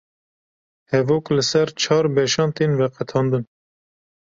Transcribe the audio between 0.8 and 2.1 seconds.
hevok li ser çar